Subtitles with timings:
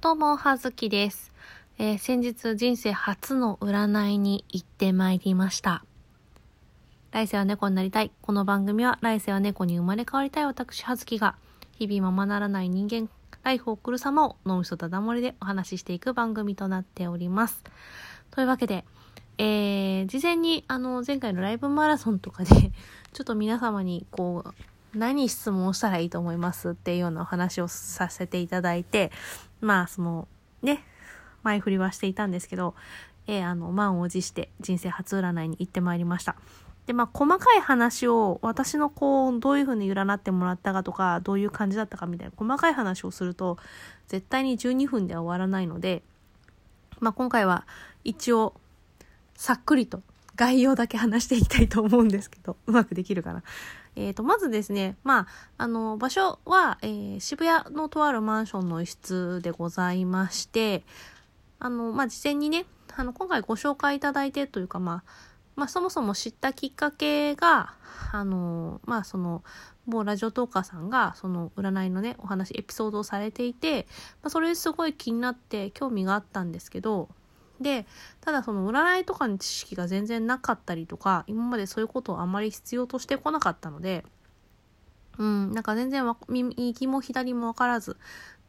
[0.00, 1.32] どうも、はずきです。
[1.76, 5.84] えー先日人生初の占いに行ってまいりました。
[7.10, 8.12] 来世は猫になりたい。
[8.22, 11.34] この番組は来世は猫に生まれ変わりたい私、はずきが、
[11.72, 13.08] 日々ままならない人間、
[13.42, 17.64] ライフを送る様を脳みそただ漏れでお話ししていく番組となっております。
[18.30, 18.84] というわけで、
[19.36, 22.50] えー、事前に、あの、前回のライブマラソンとかで、
[23.12, 24.54] ちょっと皆様に、こう、
[24.96, 29.10] 何質問したらいいと思いますっていうようなお話をさせていただいて、
[29.60, 30.28] まあ、その、
[30.62, 30.82] ね、
[31.42, 32.74] 前振りはしていたんですけど、
[33.26, 36.36] えーあの、満を持して人生初占いに行ってまいりました。
[36.86, 43.58] で、まあ、細かい話を、私のこう、どういう風に占ってもらったかとか、どういう感じだったかみたいな細かい話をすると、
[44.06, 46.02] 絶対に12分では終わらないので、
[47.00, 47.66] まあ、今回は
[48.04, 48.54] 一応、
[49.34, 50.00] さっくりと
[50.34, 53.42] 概要だけ話していきたいと思うんですけど、うまくできるかな。
[53.98, 55.26] えー、と、まずですね、まあ、
[55.58, 60.84] あの、場所は、えー渋谷のとあるマンションの一室でございまして、
[61.58, 62.64] あの、まあ、事前にね、
[62.96, 65.10] あの、今回ご紹介いただいてというか、まあ、
[65.56, 67.74] まあ、そもそも知ったきっかけが、
[68.12, 69.42] あの、まあ、その、
[69.88, 73.88] 某ラジオトーカーさんが、その、占いのね、お話、エピソードをされていて、
[74.22, 77.08] まあ、それすごい気になって興味があったんですけど、
[77.60, 77.86] で、
[78.20, 84.04] ただその占いとかに知識が全然なかったりとか、今までそういうことをあまり必要としてこなかったので、
[85.18, 86.04] うん、なんか全然
[86.38, 87.96] 右も左も分からず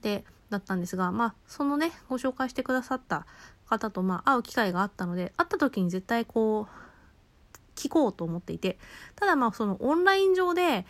[0.02, 3.25] で、だったんですが、まあ、そのね、ご紹介してくださった
[3.67, 8.77] 方と、まあ、会う機会があったので、会った時に絶対こう、聞こうと思っていて、
[9.15, 10.85] ただまあ、そのオンライン上で、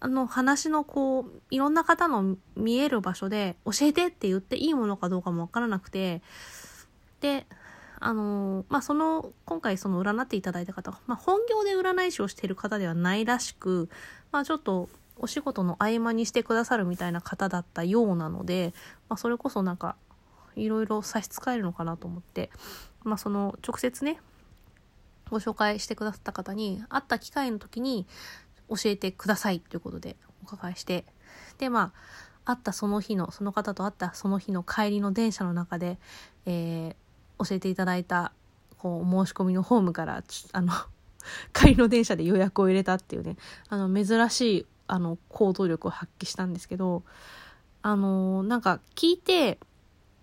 [0.00, 6.22] あの話のこう、いろんな方の見える場所で教えてって言っていいものかどうかもわからなくて、
[7.24, 7.46] で、
[8.00, 13.88] あのまあ、その、今回その占っていただいた方は、まあ、本業で占い師をしている方ではないらしく、
[14.30, 18.74] まあ、ちょっとお仕事の合間にしてくださるみたいな方だったようなので、
[19.08, 19.96] まあ、それこそなんか、
[20.54, 22.50] いろいろ差し支えるのかなと思って、
[23.04, 24.20] まあ、その、直接ね、
[25.30, 28.06] ご紹介してくださった方に、会った機会の時に
[28.68, 31.06] 教えてくださいということでお伺いして、
[31.56, 31.94] で、ま
[32.44, 35.98] あ、会ったその日の、その方と会ったその日の帰りの電車の中で、
[36.44, 37.03] えー
[37.38, 38.32] 教えていただいた、
[38.78, 40.22] こう、申し込みのホームから、
[40.52, 40.72] あの、
[41.52, 43.36] 帰りの電車で予約を入れたっていうね、
[43.68, 47.02] あの、珍しい、あの、行動力を発揮したんですけど、
[47.82, 49.58] あの、なんか聞いて、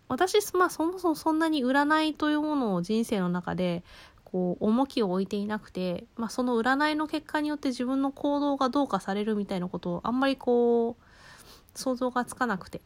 [0.07, 3.83] 私、まあ、そもそもそんなに占いというものを人生の中で、
[4.25, 12.81] こう、重きを置いていなくて、まあ、その占いの結果によって自分の行動がどうかされるみたいなことを、あんまりこう、想像がつかなくて。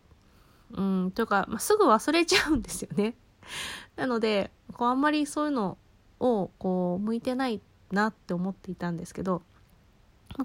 [0.73, 3.15] うん、というか、まあ、すぐ忘れちゃうんですよね。
[3.95, 5.78] なので、こうあんまりそういうの
[6.19, 7.61] を、こう、向いてない
[7.91, 9.41] なって思っていたんですけど、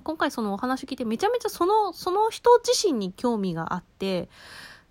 [0.04, 4.28] 今回そのお話聞いてめちゃめちゃその、その人自身に興味があって、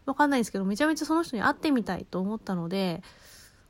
[0.05, 3.03] わかんないんですけど、めちゃめちゃその人に会ってみたいと思ったので、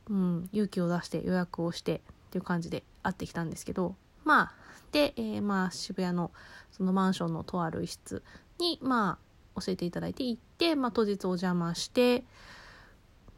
[0.08, 2.00] うん、勇気を出して予約をしてっ
[2.30, 4.52] ていう感じで会ってきたんですけど、まあ、
[4.92, 6.32] で、えーまあ渋谷の
[6.72, 8.22] そのマンションのとある一室
[8.58, 9.18] に、ま
[9.56, 12.24] あ、教えていただいて行って、まあ当日お邪魔して、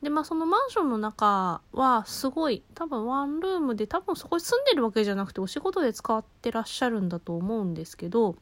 [0.03, 8.35] で、まあそのマンションの中はすごい、多分ワンルームで多分そこに住んでるわけじゃなくてお仕事で使ってらっしゃるんだと思うんですけど、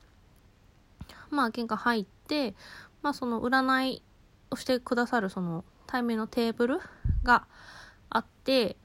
[1.31, 2.54] まあ玄関入って、
[3.03, 4.03] まあその占い
[4.50, 6.81] をしてくださるその対面のテーブル
[7.22, 7.47] が
[8.09, 8.76] あって、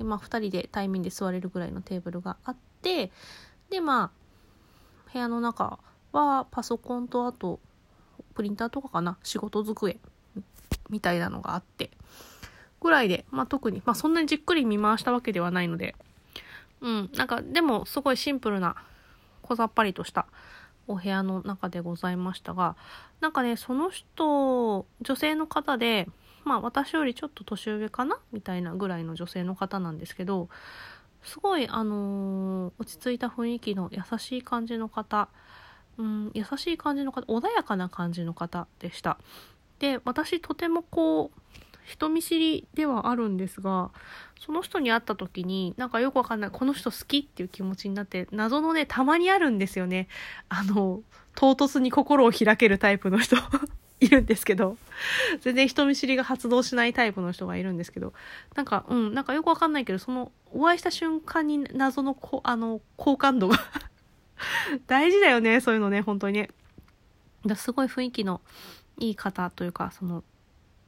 [0.00, 3.12] まあ二人で対面で座れるぐらいのテーブルがあって、
[3.68, 4.10] でま
[5.06, 5.78] あ部屋の中
[6.12, 7.60] はパソコンとあと
[8.34, 9.98] プリンターとかかな仕事机
[10.90, 11.90] みたいなのがあって。
[12.78, 15.96] ぐらいで、まあ、特に、まあ、そんなにじっくり見回したわけではないので、
[16.82, 18.76] うん、なんかでもすごいシンプルな
[19.42, 20.26] 小ざっぱりとした
[20.86, 22.76] お部屋の中でございましたが
[23.20, 26.06] なんかねその人女性の方で
[26.44, 28.18] まあ私よりちょっと年上かな？
[28.30, 30.48] みたいなぐらいの女性の方なんですけど
[31.24, 35.28] すごいあのー落ち着いた雰囲気の優しい感じの方。
[35.98, 39.16] うん、優しい感じの方穏やかな感じの方でした。
[39.78, 41.40] で私とてもこう
[41.86, 43.90] 人見知りではあるんですが
[44.44, 50.08] その人に会った時になんかよくわかんないこの人好きっていう気持ちになって謎のねたまにあるんですよね。
[50.48, 51.02] あの
[51.34, 53.36] 唐突に心を開けるタイプの人
[54.00, 54.76] いるんですけど
[55.40, 58.12] 全然人見知りが発動しないタイプの人がいるんですけど
[58.54, 63.58] なんかうんなんかよくわかんないけどそのお会いした瞬間に謎のこあの好感度が
[64.86, 66.50] 大事だよねそういうのね本当にね。
[67.54, 68.40] すごい雰囲気の
[68.98, 70.24] いい方というかその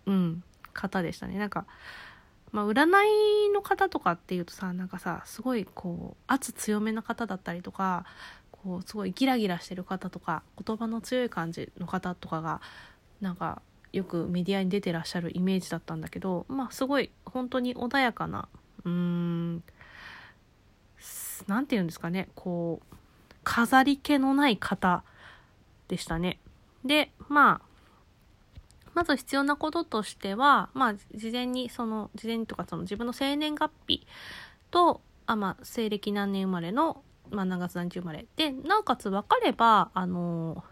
[0.06, 1.66] うん方でしたねなんか
[2.52, 2.86] まあ占
[3.46, 8.04] いの方とかっていうとさなんかさすごいこう圧強めな方だったりとか
[8.52, 12.60] こうすごいギラギラしてる方とか言葉の強い感じの方とかが
[13.20, 13.62] なんか
[13.92, 18.48] よくメディアに出てらっしゃるイメージだったんだけどまあすごい本当に穏やかな
[18.84, 19.62] うーん
[21.46, 22.96] 何て言うんですかねこう
[23.44, 25.04] 飾り気のない方
[25.88, 26.38] でしたね。
[26.84, 27.67] でまあ
[28.98, 34.04] まず必要なこととしては、まあ、事前に、その、事前にとか、その自分の生年月日
[34.72, 38.26] と、あ、まあ、西暦何年生まれの、まあ、何月何日生まれ。
[38.34, 40.64] で、なおかつ分かれば、あの、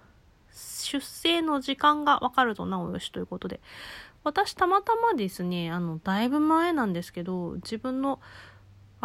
[0.50, 3.60] 出生の時間が分かるとなおよしということで。
[4.24, 8.18] 私、たまたまですね、あの、だいぶ前なんですけど、自分の、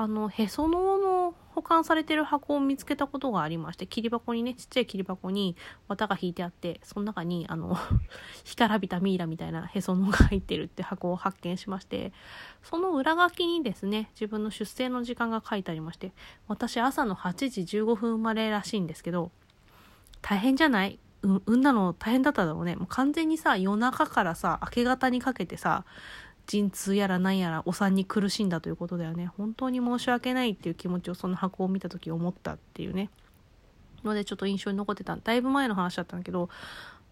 [0.01, 5.55] あの、へその緒の保管されてる箱を見つけたことがありまして、切り箱にね、ちっちゃい切り箱に
[5.87, 7.77] 綿が引いてあって、その中に、あの、
[8.43, 12.13] 干からびたミイラみたいなへその緒が入ってるって箱を発見しまして、
[12.63, 16.13] その裏書きにですね、自分の出生の時間が書いてありまして、
[16.47, 19.31] 私朝の8時15分生まれらしいんですけど、
[20.23, 22.75] 大変じゃない、産んだの大変だっただろうね。
[22.75, 25.85] もう完全にさ、夜中からさ、明け方にかけてさ、
[26.47, 29.27] 陣痛やら何やらお産に苦しんだということだよね。
[29.37, 33.09] 本当に申し訳ないっていう気持ちをその箱を見た時思ったっていうね。
[34.03, 35.15] のでちょっと印象に残ってた。
[35.15, 36.49] だいぶ前の話だったんだけど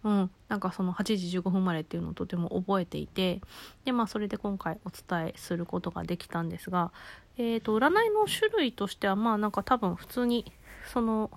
[0.03, 0.31] うん。
[0.47, 3.41] なんかその8時15分生まれっていうのをとても覚えていて
[3.85, 6.91] でまあそれで今回お伝えすることができたんですが
[7.37, 10.51] えっ、ー、と占いの種類としてはまあなんか多分普通に
[10.91, 11.29] その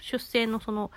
[0.00, 0.90] 出生のその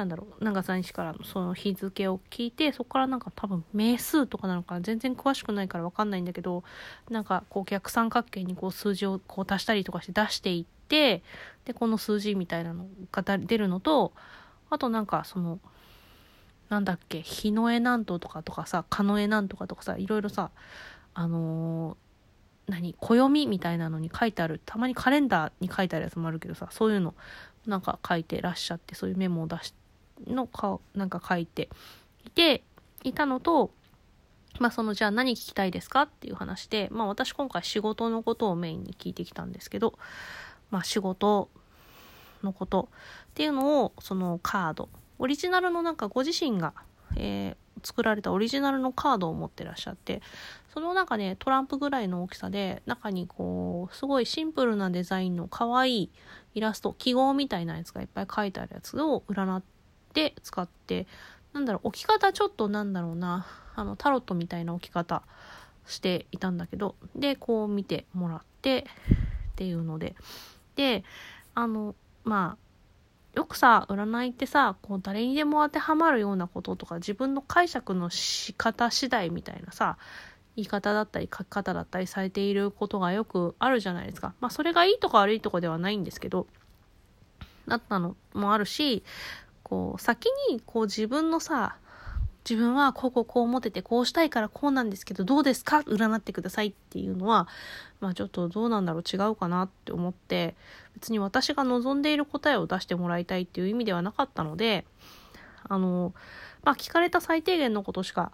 [0.00, 6.64] なんだろう、長さ日からのその日付を聞いて、そこからなんか多分名数とかなのかな、全然詳しくないからわかんないんだけど、
[7.10, 11.22] なんかこう逆三角形にこう数字をこう足したりとかして出していって、
[11.66, 14.14] で、この数字みたいなのが出るのと、
[14.70, 15.60] あとなんかその、
[16.70, 20.50] なんだっけ、日の絵なんととかとかさ、かの絵なんとかとかさ、いろいろさ、
[21.12, 27.14] あのー、何暦みたいなのに書いてあるたまにカレンダーに書いてあるやつもあるけどさそういうの
[27.66, 29.74] なんか書いてらっしゃってそういうメモを出し
[30.26, 31.68] の顔なんか書いて
[32.26, 32.62] いて
[33.04, 33.70] いたのと
[34.58, 39.94] まあそのじゃあ何聞きたいですかっていう話でまあ私今回仕事のことをメインに聞いてきたんですけど
[40.70, 41.48] まあ仕事
[42.42, 42.88] のこと
[43.30, 44.88] っていうのをそのカード。
[45.18, 46.72] オリジナルのなんかご自身が、
[47.14, 50.22] えー、作られたオリジナルのカードを持ってらっしゃって
[50.72, 56.10] その中ねトランプぐらいの大きさで中にこうすごいシンプルなデザインの可愛い
[56.54, 59.62] イラスト記号みたいなやつがいっぱい書いてあるやつを占っ
[60.12, 61.06] て使って、
[61.52, 65.22] なんだろう、置き方ちょっとなんだろうな、あの、タロットみたいな置き方
[65.86, 68.86] していたんだけど、で、こう見てもらって、
[69.52, 70.14] っていうので、
[70.76, 71.04] で、
[71.54, 72.70] あの、まあ、
[73.34, 79.98] よくさ、占いってさ、こう誰にでも当てはまるようなこととか、自分の解釈の仕方次第みたいなさ、
[80.56, 84.34] 言い方だったり書き方だったりされていることがよくあるじゃないですか。
[84.40, 86.46] まあそれがいいとか悪いとかではないんですけど、
[87.68, 89.04] だったのもあるし、
[89.70, 91.76] こう、先に、こう自分のさ、
[92.48, 95.80] 自分はこうこうこう思っててこうしたいからこうなんですけどどうですか？
[95.80, 97.46] 占ってくださいっていうのは
[98.00, 100.56] まあちょっとどうなんだろう違うかなって思って
[100.94, 104.86] 別に私が望んでいる答えを出してもらいたいっていう意味ではなかったので
[105.68, 106.14] あの
[106.64, 108.32] まあ聞かれた最低限のことしか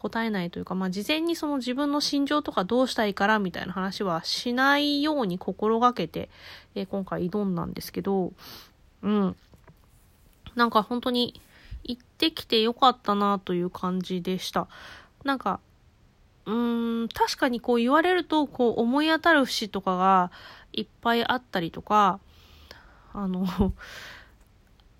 [0.00, 6.28] 答えないというかまあ事前にその自分の心情とかどうしたいからみたいな話はしないように心がけて、
[6.74, 8.34] えー、今回挑んだんですけど
[9.02, 9.36] うん。
[10.56, 11.40] なんか本当に
[11.84, 14.66] 行ってきてよかったなという感じでした。
[15.24, 15.60] なんか、
[16.46, 20.30] うーん、確かにこう言われると、こう思い当たる節とかが
[20.72, 22.20] いっぱいあったりとか、
[23.14, 23.46] あの、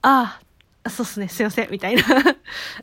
[0.03, 0.41] あ
[0.85, 2.03] あ、そうっすね、すいません、みたいな。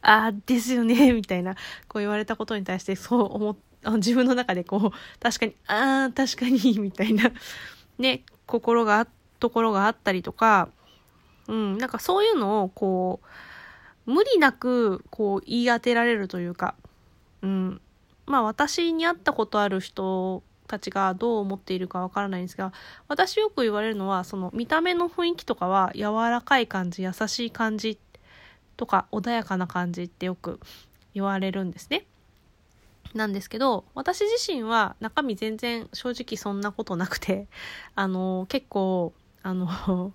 [0.02, 1.56] あ あ、ですよね、みたいな、
[1.88, 3.58] こう言われたことに対して、そう思っ、
[3.98, 7.32] 自分の中でこう、確かに、ああ、確かに、みたいな、
[7.98, 9.08] ね、心が、
[9.40, 10.70] ところがあったりとか、
[11.48, 13.20] うん、なんかそういうのをこ
[14.06, 16.76] う、無理なくこう言い当てられるというか、
[17.42, 17.82] うん、
[18.26, 22.74] まあ私に会ったことある人たちがどう思っているかわからないんですが、
[23.08, 27.98] 私よく言われるのは、その見た目の雰囲気とかは柔らかい感じ、優しい感じ
[28.78, 30.60] とか穏やかな感じってよく
[31.14, 32.06] 言われるんですね。
[33.14, 37.48] なんですけど、私自身は中身全然正直そんなことなくて、
[37.96, 40.14] あの、結構、あの、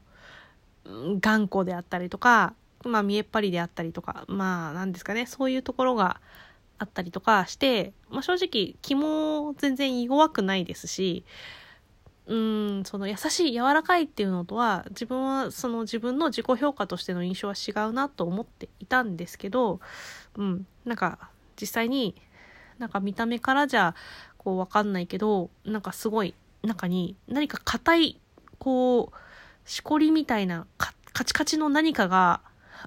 [1.21, 2.55] 頑固であったりとか、
[2.85, 6.21] まあ見えっ張りであったりとか、まあなんですかね、そういうところが
[6.79, 11.25] あったりとかして、まあ正直気も全然弱くないですし、
[12.27, 19.81] うん、その優しい柔らかいっていうのとは自分はその自分の自己評価としての印象は違うなと思っていたんですけど、
[20.37, 22.15] うん、なんか実際に
[22.79, 23.95] なんか見た目からじゃ
[24.37, 28.21] こうわかんないけど、なんかすごい中に何か硬い
[28.59, 29.28] こう
[29.69, 32.41] しこりみたいなカチカチの何かが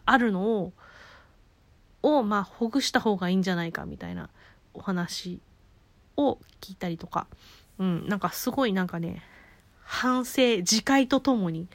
[0.06, 0.74] あるのを
[2.04, 4.30] を、まあ、ほぐした方がいいんじゃないかみたいな
[4.74, 5.40] お話
[6.18, 7.28] を聞いたりとか、
[7.78, 9.22] うん、なんかすごいなんかね、
[9.84, 11.68] 反省、自戒とともに、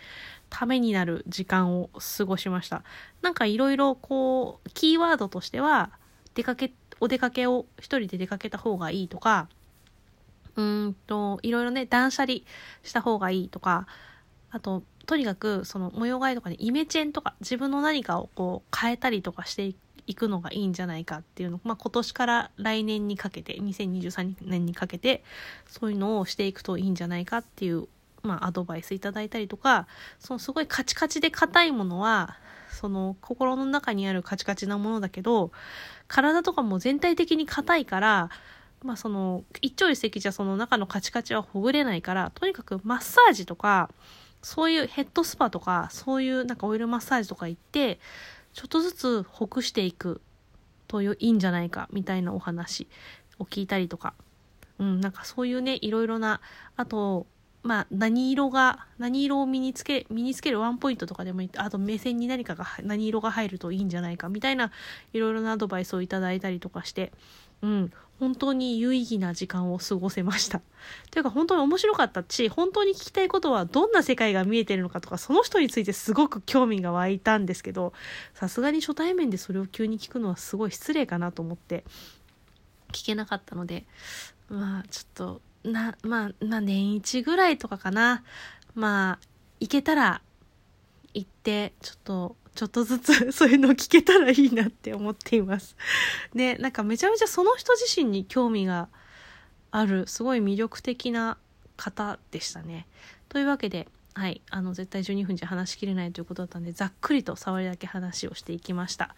[0.49, 2.83] ためになる時間を過ごしました。
[3.21, 5.91] なんかいろいろこう、キーワードとしては、
[6.35, 9.49] 出かけ、お出かけを一人で出かけた方がいいとか、
[10.57, 12.39] うんと、いろいろね、断捨離
[12.83, 13.87] した方がいいとか、
[14.51, 19.75] あと、とにかく、その模様替えとかね、イメチェンとか、自分の何かをこう変えたりとかして
[20.07, 25.23] いくのがいいんじゃないかっていうの、まあ、今年から来年にかけて、2023年にかけて、
[25.69, 27.89] そういうのをしていくといいんじゃないかっていう、
[28.23, 29.87] まあ、アドバイスいただいたりとか、
[30.19, 32.37] そのすごいカチカチで硬いものは、
[32.73, 35.51] その心の中にあるカチカチなものだけど、
[36.09, 38.31] 体とかも全体的に硬いから、
[38.83, 43.91] まあその、一朝一夕じゃその中のカチカチはほぐれないから、とにかくマッサージとか、
[44.47, 47.99] そういうヘッドスパとか、そういうなんかオイルマッサージとか行って、
[48.53, 50.21] ちょっとずつほぐしていく
[50.87, 52.87] といいんじゃないか、みたいなお話
[53.41, 54.15] を聞いたりとか。
[54.79, 56.41] うん、なんかそういうね、いろいろな、
[56.77, 57.27] あと、
[57.65, 64.71] まあ、何色が、何色を身につけ、身につけるワンポイントとかでもいい、あと目線に何かが、何色が入るといいんじゃないか、みたいな、
[65.13, 67.13] いろいろなアドバイスをいただいたりとかして、
[67.63, 70.61] うん、本当に有意義な時間を過ごせました。
[71.11, 77.93] というか本当に面白かったし、本当に聞きたいことはどんな世界が見えてるのかとか、その人についてすごく興味が湧いたんですけど、
[78.35, 81.85] さすがに初対面でそれを急に聞くのはすごい失礼かなと思って、
[82.93, 83.87] 聞けなかったので、
[84.49, 88.23] まあちょっと、な、まあ、まあ年一ぐらいとかかな。
[88.75, 89.19] まあ、
[89.59, 90.21] 行けたら
[91.15, 95.77] 行って、ちょっと、ちょっとずつそういうの聞けたらいいなって思っています。
[96.35, 98.89] ね、なんかめちゃめちゃその人自身に興味が
[99.71, 101.39] ある、すごい魅力的な
[101.77, 102.87] 方でしたね。
[103.29, 109.15] というわけで、はい、あの、絶対12分じゃ話しきれないということだったんで、ざっくりと触りだけ話をしていきました。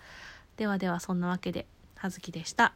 [0.56, 2.74] ではでは、そんなわけで、はずきでした。